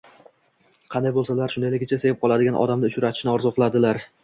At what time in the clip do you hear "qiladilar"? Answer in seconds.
3.61-4.05